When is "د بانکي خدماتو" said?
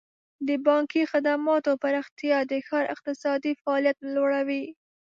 0.47-1.71